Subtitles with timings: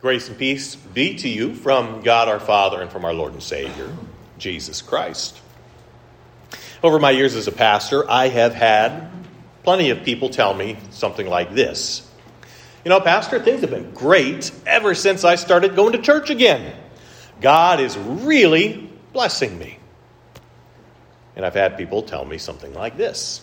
[0.00, 3.42] Grace and peace be to you from God our Father and from our Lord and
[3.42, 3.94] Savior,
[4.38, 5.38] Jesus Christ.
[6.82, 9.10] Over my years as a pastor, I have had
[9.62, 12.08] plenty of people tell me something like this
[12.82, 16.74] You know, Pastor, things have been great ever since I started going to church again.
[17.42, 19.76] God is really blessing me.
[21.36, 23.42] And I've had people tell me something like this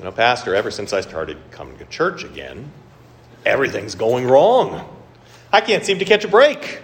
[0.00, 2.72] You know, Pastor, ever since I started coming to church again,
[3.44, 4.95] everything's going wrong.
[5.52, 6.80] I can't seem to catch a break.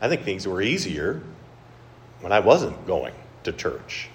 [0.00, 1.22] I think things were easier
[2.20, 4.08] when I wasn't going to church.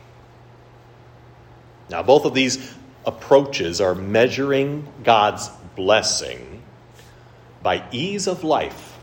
[1.90, 2.74] Now, both of these
[3.06, 6.64] approaches are measuring God's blessing
[7.62, 9.00] by ease of life.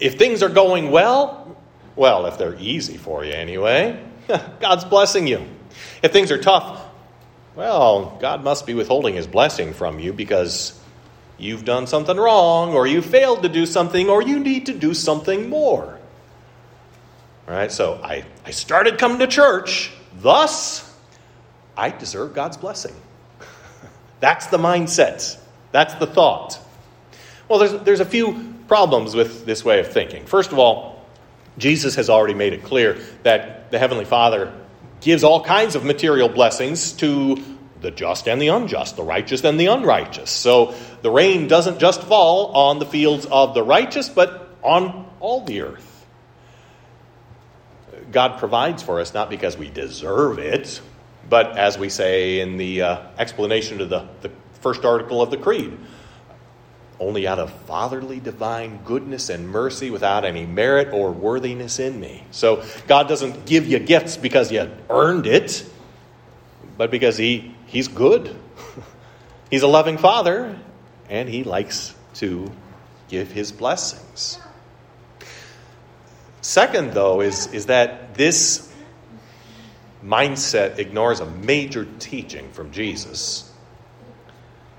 [0.00, 1.56] If things are going well,
[1.94, 4.02] well, if they're easy for you anyway,
[4.60, 5.46] God's blessing you.
[6.02, 6.82] If things are tough,
[7.54, 10.80] well, God must be withholding his blessing from you because
[11.38, 14.94] you've done something wrong, or you failed to do something, or you need to do
[14.94, 15.98] something more.
[17.46, 20.90] All right, so I, I started coming to church, thus,
[21.76, 22.94] I deserve God's blessing.
[24.20, 25.38] That's the mindset,
[25.72, 26.58] that's the thought.
[27.48, 30.24] Well, there's, there's a few problems with this way of thinking.
[30.24, 31.04] First of all,
[31.58, 34.52] Jesus has already made it clear that the Heavenly Father
[35.00, 37.36] gives all kinds of material blessings to
[37.84, 40.30] the just and the unjust, the righteous and the unrighteous.
[40.30, 45.44] So the rain doesn't just fall on the fields of the righteous, but on all
[45.44, 46.06] the earth.
[48.10, 50.80] God provides for us not because we deserve it,
[51.28, 55.36] but as we say in the uh, explanation to the, the first article of the
[55.36, 55.76] Creed,
[56.98, 62.24] only out of fatherly divine goodness and mercy without any merit or worthiness in me.
[62.30, 65.68] So God doesn't give you gifts because you earned it,
[66.76, 68.34] but because He He's good.
[69.50, 70.58] He's a loving father,
[71.08, 72.50] and he likes to
[73.08, 74.38] give his blessings.
[76.40, 78.72] Second, though, is, is that this
[80.04, 83.50] mindset ignores a major teaching from Jesus.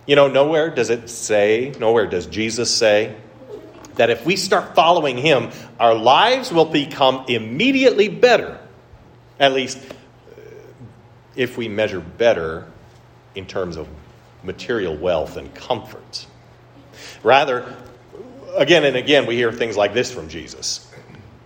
[0.05, 3.15] You know, nowhere does it say, nowhere does Jesus say
[3.95, 8.59] that if we start following him, our lives will become immediately better.
[9.39, 9.79] At least,
[11.35, 12.65] if we measure better
[13.35, 13.87] in terms of
[14.43, 16.25] material wealth and comfort.
[17.23, 17.75] Rather,
[18.55, 20.91] again and again, we hear things like this from Jesus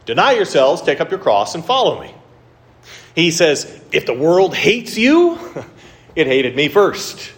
[0.05, 2.11] Deny yourselves, take up your cross, and follow me.
[3.13, 5.37] He says, If the world hates you,
[6.15, 7.31] it hated me first.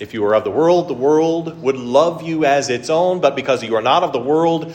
[0.00, 3.36] If you were of the world, the world would love you as its own, but
[3.36, 4.74] because you are not of the world,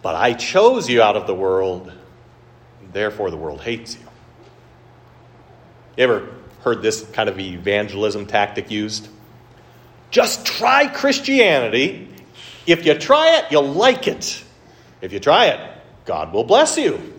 [0.00, 1.92] but I chose you out of the world,
[2.94, 4.06] therefore the world hates you.
[5.96, 6.28] You ever
[6.62, 9.08] heard this kind of evangelism tactic used?
[10.10, 12.08] Just try Christianity.
[12.66, 14.42] If you try it, you'll like it.
[15.00, 15.60] If you try it,
[16.06, 17.12] God will bless you.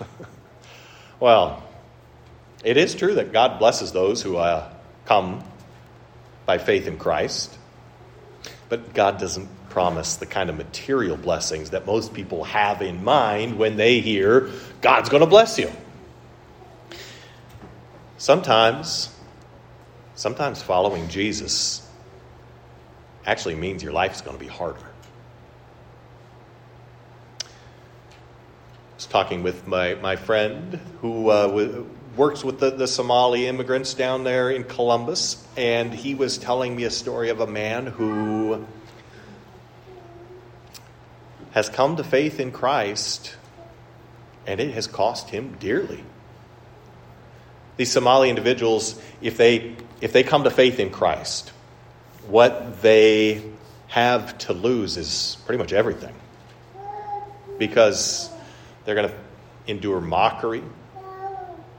[1.20, 1.62] well,
[2.64, 4.72] it is true that God blesses those who uh,
[5.04, 5.44] come
[6.46, 7.56] by faith in Christ,
[8.68, 13.56] but God doesn't promise the kind of material blessings that most people have in mind
[13.56, 14.50] when they hear
[14.82, 15.70] God's going to bless you.
[18.18, 19.14] Sometimes,
[20.14, 21.88] sometimes following Jesus
[23.24, 24.80] actually means your life is going to be harder.
[27.40, 27.46] I
[28.96, 33.94] was talking with my, my friend who uh, w- works with the, the Somali immigrants
[33.94, 38.66] down there in Columbus, and he was telling me a story of a man who
[41.52, 43.36] has come to faith in Christ,
[44.46, 46.04] and it has cost him dearly.
[47.76, 51.50] These Somali individuals, if they, if they come to faith in Christ,
[52.28, 53.42] what they
[53.88, 56.14] have to lose is pretty much everything.
[57.58, 58.30] Because
[58.84, 59.14] they're going to
[59.66, 60.62] endure mockery,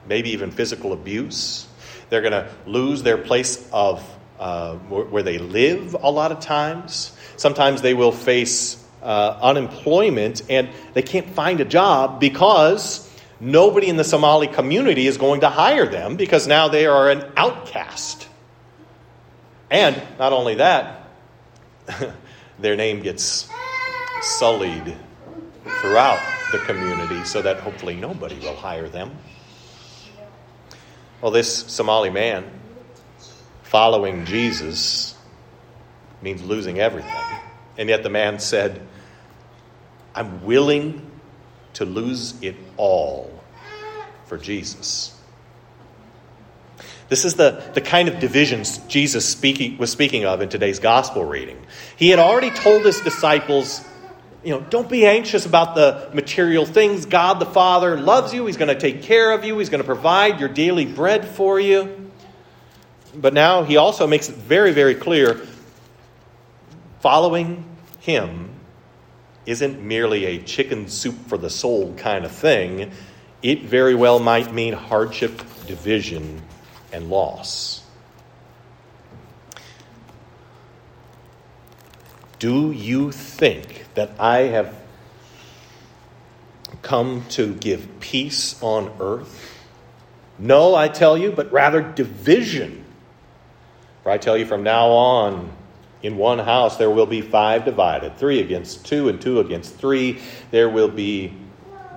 [0.07, 1.67] maybe even physical abuse.
[2.09, 4.03] They're going to lose their place of
[4.39, 7.15] uh, where they live a lot of times.
[7.37, 13.09] Sometimes they will face uh, unemployment and they can't find a job because
[13.39, 17.31] nobody in the Somali community is going to hire them because now they are an
[17.35, 18.27] outcast.
[19.69, 21.07] And not only that,
[22.59, 23.49] their name gets
[24.21, 24.95] sullied
[25.81, 26.19] throughout
[26.51, 29.17] the community so that hopefully nobody will hire them.
[31.21, 32.45] Well, this Somali man
[33.63, 35.15] following Jesus
[36.21, 37.11] means losing everything.
[37.77, 38.81] And yet the man said,
[40.13, 41.09] I'm willing
[41.73, 43.31] to lose it all
[44.25, 45.17] for Jesus.
[47.09, 51.25] This is the, the kind of divisions Jesus speaking, was speaking of in today's gospel
[51.25, 51.61] reading.
[51.97, 53.83] He had already told his disciples,
[54.43, 57.05] you know, don't be anxious about the material things.
[57.05, 58.45] God the Father loves you.
[58.45, 59.57] He's going to take care of you.
[59.59, 62.11] He's going to provide your daily bread for you.
[63.13, 65.45] But now he also makes it very, very clear
[67.01, 67.65] following
[67.99, 68.49] him
[69.45, 72.91] isn't merely a chicken soup for the soul kind of thing.
[73.41, 76.41] It very well might mean hardship, division,
[76.93, 77.83] and loss.
[82.37, 84.75] Do you think that I have
[86.81, 89.59] come to give peace on earth?
[90.39, 92.83] No, I tell you, but rather division.
[94.03, 95.51] For I tell you from now on,
[96.03, 100.19] in one house there will be five divided, three against two, and two against three.
[100.51, 101.33] There will be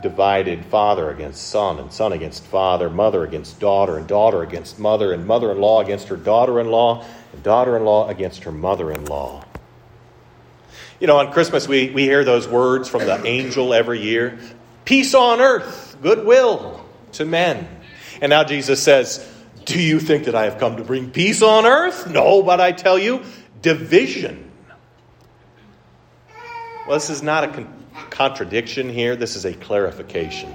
[0.03, 5.13] divided father against son, and son against father, mother against daughter, and daughter against mother,
[5.13, 8.53] and mother in law against her daughter in law, and daughter in law against her
[8.53, 9.43] mother in law.
[11.01, 14.39] You know, on Christmas, we, we hear those words from the angel every year
[14.85, 17.67] peace on earth, goodwill to men.
[18.21, 19.27] And now Jesus says,
[19.65, 22.09] Do you think that I have come to bring peace on earth?
[22.09, 23.23] No, but I tell you,
[23.65, 24.51] division.
[26.87, 30.55] Well, this is not a con- contradiction here, this is a clarification.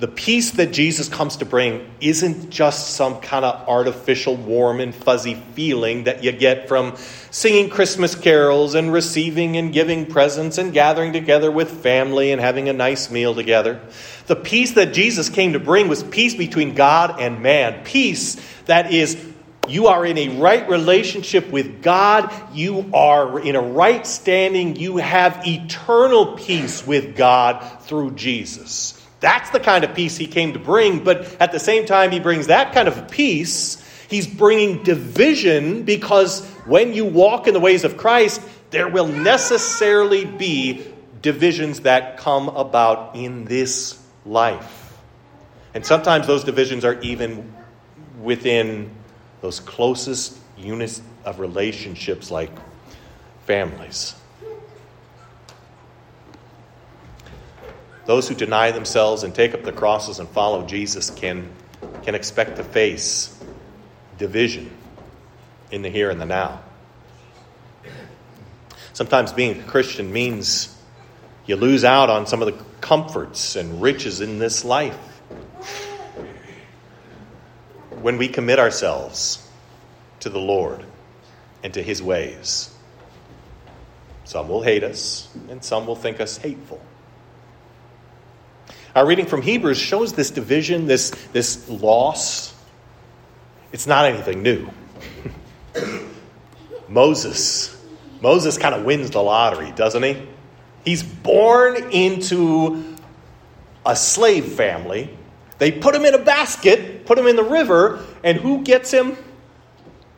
[0.00, 4.92] The peace that Jesus comes to bring isn't just some kind of artificial, warm, and
[4.92, 6.96] fuzzy feeling that you get from
[7.30, 12.68] singing Christmas carols and receiving and giving presents and gathering together with family and having
[12.68, 13.80] a nice meal together.
[14.26, 18.36] The peace that Jesus came to bring was peace between God and man, peace
[18.66, 19.14] that is
[19.68, 22.32] you are in a right relationship with God.
[22.54, 24.76] You are in a right standing.
[24.76, 29.00] You have eternal peace with God through Jesus.
[29.20, 31.02] That's the kind of peace he came to bring.
[31.02, 33.82] But at the same time, he brings that kind of peace.
[34.08, 38.40] He's bringing division because when you walk in the ways of Christ,
[38.70, 40.86] there will necessarily be
[41.22, 44.98] divisions that come about in this life.
[45.72, 47.52] And sometimes those divisions are even
[48.20, 48.90] within
[49.44, 52.48] those closest units of relationships like
[53.44, 54.14] families.
[58.06, 61.50] Those who deny themselves and take up the crosses and follow Jesus can,
[62.04, 63.38] can expect to face
[64.16, 64.70] division
[65.70, 66.62] in the here and the now.
[68.94, 70.74] Sometimes being a Christian means
[71.44, 75.13] you lose out on some of the comforts and riches in this life
[78.04, 79.48] when we commit ourselves
[80.20, 80.84] to the Lord
[81.62, 82.70] and to his ways.
[84.24, 86.82] Some will hate us, and some will think us hateful.
[88.94, 92.54] Our reading from Hebrews shows this division, this, this loss.
[93.72, 94.68] It's not anything new.
[96.90, 97.74] Moses.
[98.20, 100.28] Moses kind of wins the lottery, doesn't he?
[100.84, 102.98] He's born into
[103.86, 105.16] a slave family
[105.58, 109.16] they put him in a basket, put him in the river, and who gets him?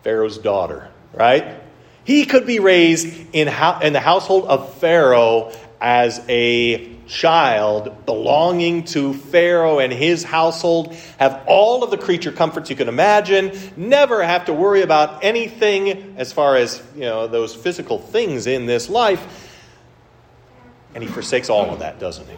[0.02, 1.60] Pharaoh's daughter, right?
[2.04, 8.84] He could be raised in, ho- in the household of Pharaoh as a child belonging
[8.84, 14.22] to Pharaoh and his household, have all of the creature comforts you can imagine, never
[14.22, 18.88] have to worry about anything as far as, you know, those physical things in this
[18.88, 19.52] life.
[20.94, 22.36] And he forsakes all of that, doesn't he?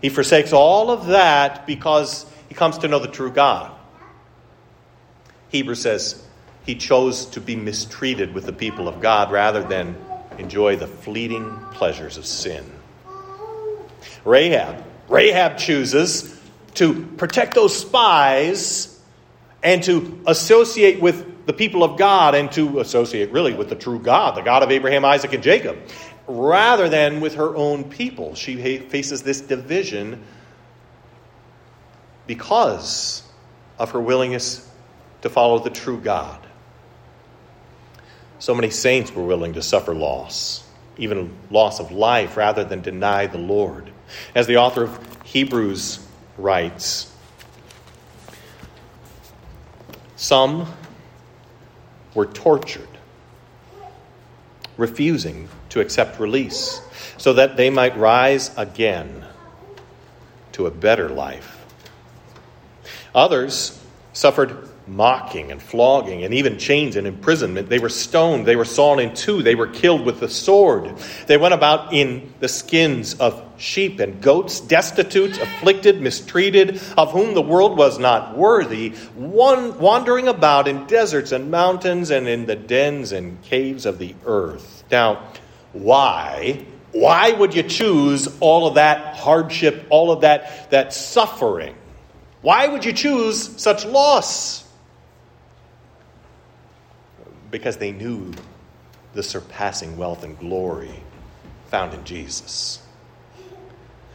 [0.00, 3.72] He forsakes all of that because he comes to know the true God.
[5.50, 6.24] Hebrews says
[6.64, 9.96] he chose to be mistreated with the people of God rather than
[10.38, 12.64] enjoy the fleeting pleasures of sin.
[14.24, 14.84] Rahab.
[15.08, 16.38] Rahab chooses
[16.74, 19.00] to protect those spies
[19.62, 23.98] and to associate with the people of God and to associate really with the true
[23.98, 25.78] God, the God of Abraham, Isaac, and Jacob
[26.28, 28.34] rather than with her own people.
[28.34, 30.22] She faces this division
[32.26, 33.22] because
[33.78, 34.70] of her willingness
[35.22, 36.38] to follow the true God.
[38.38, 40.64] So many saints were willing to suffer loss,
[40.98, 43.90] even loss of life, rather than deny the Lord.
[44.34, 46.06] As the author of Hebrews
[46.36, 47.12] writes,
[50.16, 50.72] some
[52.14, 52.88] were tortured,
[54.78, 56.80] refusing to accept release,
[57.18, 59.24] so that they might rise again
[60.52, 61.66] to a better life.
[63.14, 63.78] Others
[64.12, 67.68] suffered mocking and flogging and even chains and imprisonment.
[67.68, 70.96] They were stoned, they were sawn in two, they were killed with the sword.
[71.26, 77.34] They went about in the skins of sheep and goats, destitute, afflicted, mistreated, of whom
[77.34, 82.56] the world was not worthy, one, wandering about in deserts and mountains and in the
[82.56, 84.84] dens and caves of the earth.
[84.90, 85.22] Now,
[85.72, 86.64] why?
[86.92, 91.74] Why would you choose all of that hardship, all of that, that suffering?
[92.40, 94.67] Why would you choose such loss?
[97.50, 98.32] Because they knew
[99.14, 100.92] the surpassing wealth and glory
[101.70, 102.80] found in Jesus.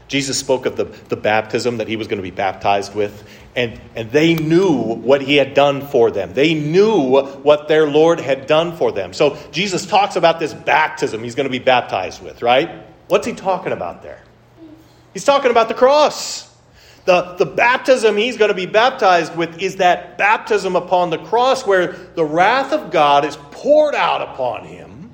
[0.08, 3.80] Jesus spoke of the, the baptism that he was going to be baptized with, and,
[3.96, 6.34] and they knew what he had done for them.
[6.34, 9.14] They knew what their Lord had done for them.
[9.14, 12.86] So Jesus talks about this baptism he's going to be baptized with, right?
[13.08, 14.22] What's he talking about there?
[15.14, 16.53] He's talking about the cross.
[17.06, 21.68] The, the baptism he's going to be baptized with is that baptism upon the cross
[21.68, 25.12] where the wrath of God is poured out upon him,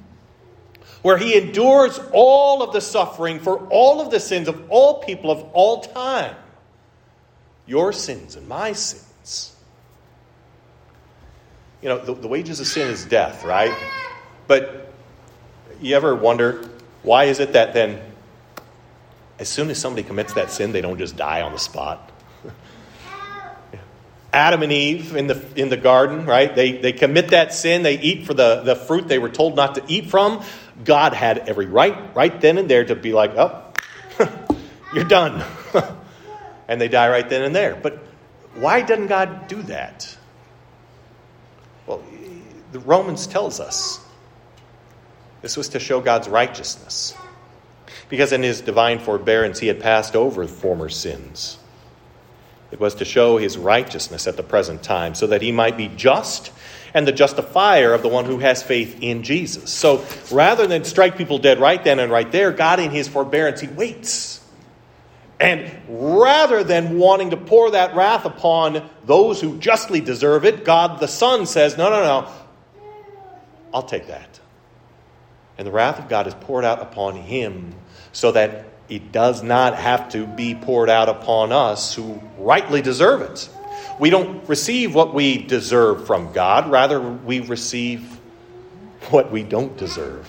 [1.02, 5.32] where he endures all of the suffering for all of the sins of all people
[5.32, 6.36] of all time.
[7.66, 9.56] Your sins and my sins.
[11.82, 13.76] You know, the, the wages of sin is death, right?
[14.48, 14.92] But
[15.82, 16.70] you ever wonder
[17.04, 18.02] why is it that then
[19.40, 22.12] as soon as somebody commits that sin, they don't just die on the spot.
[24.34, 26.54] Adam and Eve in the, in the garden, right?
[26.54, 27.82] They, they commit that sin.
[27.82, 30.44] They eat for the, the fruit they were told not to eat from.
[30.84, 33.64] God had every right, right then and there, to be like, oh,
[34.94, 35.42] you're done.
[36.68, 37.76] and they die right then and there.
[37.76, 38.04] But
[38.56, 40.18] why doesn't God do that?
[41.88, 42.04] Well,
[42.74, 44.06] the Romans tells us
[45.42, 47.16] this was to show God's righteousness
[48.10, 51.58] because in his divine forbearance he had passed over former sins.
[52.72, 55.88] It was to show his righteousness at the present time, so that he might be
[55.88, 56.52] just
[56.94, 59.72] and the justifier of the one who has faith in Jesus.
[59.72, 63.62] So rather than strike people dead right then and right there, God in his forbearance,
[63.62, 64.44] he waits.
[65.40, 71.00] And rather than wanting to pour that wrath upon those who justly deserve it, God
[71.00, 72.32] the Son says, No, no, no,
[73.74, 74.40] I'll take that.
[75.58, 77.76] And the wrath of God is poured out upon him
[78.12, 83.22] so that it does not have to be poured out upon us who rightly deserve
[83.22, 83.50] it.
[84.00, 88.20] We don't receive what we deserve from God, rather, we receive
[89.10, 90.28] what we don't deserve.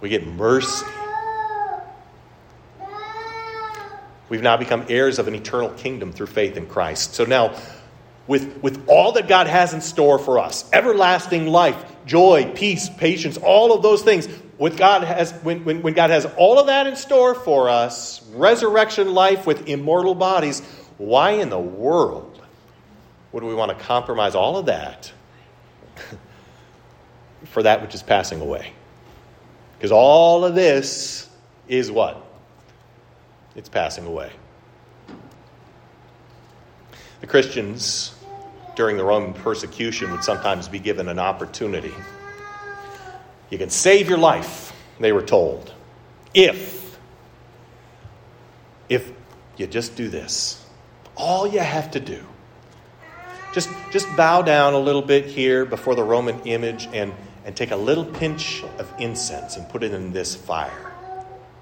[0.00, 0.86] We get mercy.
[4.28, 7.14] We've now become heirs of an eternal kingdom through faith in Christ.
[7.14, 7.56] So now,
[8.26, 13.36] with, with all that God has in store for us everlasting life, joy, peace, patience,
[13.38, 14.28] all of those things
[14.60, 18.22] with God has, when, when, when God has all of that in store for us,
[18.34, 20.60] resurrection life with immortal bodies,
[20.98, 22.42] why in the world
[23.32, 25.10] would we want to compromise all of that
[27.46, 28.74] for that which is passing away?
[29.78, 31.30] Because all of this
[31.66, 32.22] is what?
[33.56, 34.30] It's passing away.
[37.22, 38.14] The Christians
[38.76, 41.94] during the Roman persecution would sometimes be given an opportunity
[43.50, 45.74] you can save your life, they were told.
[46.32, 46.98] If,
[48.88, 49.12] if
[49.56, 50.64] you just do this,
[51.16, 52.24] all you have to do,
[53.52, 57.12] just, just bow down a little bit here before the Roman image and,
[57.44, 60.92] and take a little pinch of incense and put it in this fire.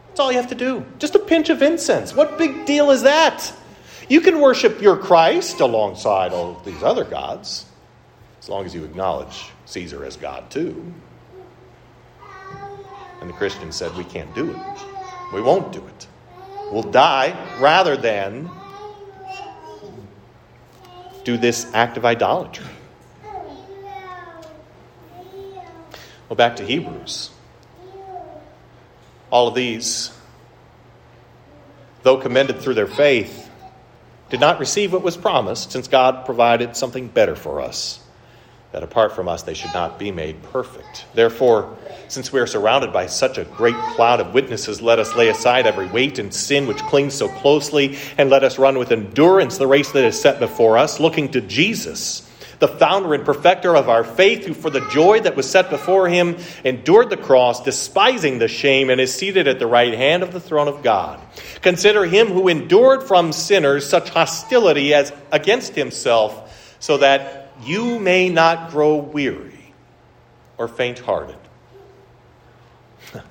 [0.09, 0.85] That's all you have to do.
[0.99, 2.15] Just a pinch of incense.
[2.15, 3.53] What big deal is that?
[4.09, 7.65] You can worship your Christ alongside all these other gods,
[8.41, 10.93] as long as you acknowledge Caesar as God, too.
[13.21, 14.59] And the Christian said, We can't do it.
[15.33, 16.07] We won't do it.
[16.71, 18.51] We'll die rather than
[21.25, 22.67] do this act of idolatry.
[26.29, 27.31] Well, back to Hebrews.
[29.31, 30.11] All of these,
[32.03, 33.51] though commended through their faith,
[34.31, 38.01] did not receive what was promised, since God provided something better for us,
[38.73, 41.07] that apart from us they should not be made perfect.
[41.15, 41.77] Therefore,
[42.09, 45.67] since we are surrounded by such a great cloud of witnesses, let us lay aside
[45.67, 49.67] every weight and sin which clings so closely, and let us run with endurance the
[49.67, 54.05] race that is set before us, looking to Jesus, the founder and perfecter of our
[54.05, 58.49] faith, who for the joy that was set before him endured the cross, despising the
[58.49, 61.21] shame, and is seated at the right hand of the throne of God.
[61.63, 68.29] Consider him who endured from sinners such hostility as against himself, so that you may
[68.29, 69.73] not grow weary
[70.57, 71.39] or faint hearted.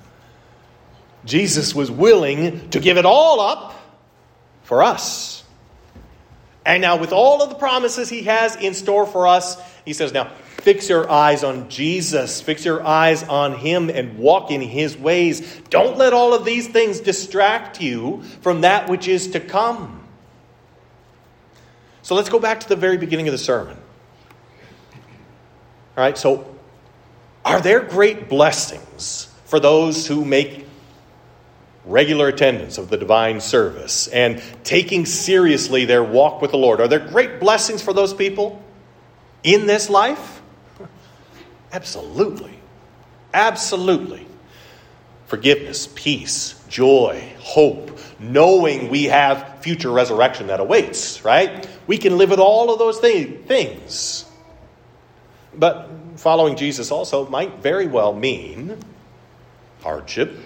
[1.24, 3.74] Jesus was willing to give it all up
[4.62, 5.44] for us.
[6.68, 9.56] And now, with all of the promises he has in store for us,
[9.86, 14.50] he says, Now, fix your eyes on Jesus, fix your eyes on him, and walk
[14.50, 15.62] in his ways.
[15.70, 20.06] Don't let all of these things distract you from that which is to come.
[22.02, 23.78] So, let's go back to the very beginning of the sermon.
[25.98, 26.46] All right, so
[27.44, 30.64] are there great blessings for those who make
[31.84, 36.80] regular attendance of the divine service and taking seriously their walk with the Lord.
[36.80, 38.62] Are there great blessings for those people
[39.42, 40.40] in this life?
[41.72, 42.56] Absolutely.
[43.34, 44.24] Absolutely.
[45.26, 51.68] Forgiveness, peace, joy, hope, knowing we have future resurrection that awaits, right?
[51.88, 54.27] We can live with all of those things.
[55.58, 58.78] But following Jesus also might very well mean
[59.82, 60.36] hardship,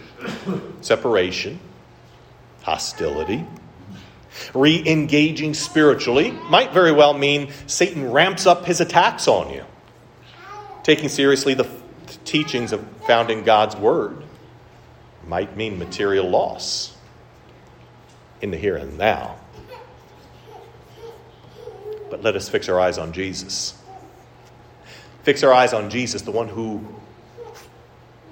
[0.81, 1.61] separation,
[2.62, 3.47] hostility.
[4.54, 9.64] Re engaging spiritually might very well mean Satan ramps up his attacks on you.
[10.83, 11.69] Taking seriously the
[12.25, 14.25] teachings of, found in God's Word
[15.26, 16.97] might mean material loss
[18.40, 19.37] in the here and now.
[22.11, 23.82] But let us fix our eyes on Jesus.
[25.23, 26.85] Fix our eyes on Jesus, the one who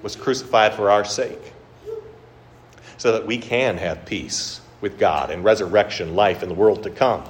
[0.03, 1.53] was crucified for our sake
[2.97, 6.89] so that we can have peace with God and resurrection life in the world to
[6.89, 7.23] come.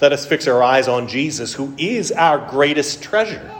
[0.00, 3.50] Let us fix our eyes on Jesus, who is our greatest treasure.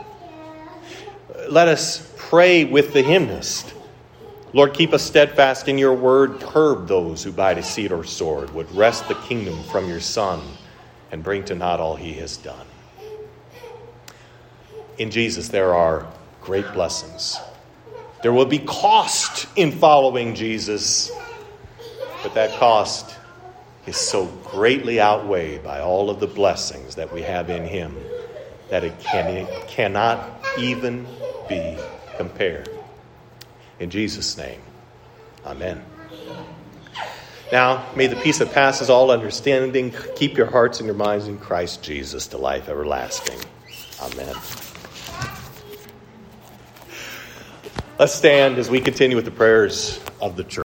[1.49, 3.73] Let us pray with the hymnist.
[4.53, 6.39] Lord, keep us steadfast in your word.
[6.39, 10.41] Curb those who by deceit or sword would wrest the kingdom from your Son
[11.11, 12.65] and bring to naught all he has done.
[14.99, 16.05] In Jesus, there are
[16.41, 17.37] great blessings.
[18.21, 21.11] There will be cost in following Jesus.
[22.21, 23.15] But that cost
[23.87, 27.95] is so greatly outweighed by all of the blessings that we have in Him
[28.69, 30.29] that it, can, it cannot
[30.59, 31.07] even
[31.47, 31.77] be
[32.17, 32.69] compared.
[33.79, 34.61] In Jesus' name,
[35.45, 35.83] Amen.
[37.51, 41.39] Now, may the peace that passes all understanding keep your hearts and your minds in
[41.39, 43.39] Christ Jesus to life everlasting.
[44.01, 44.35] Amen.
[47.99, 50.68] Let's stand as we continue with the prayers of the church.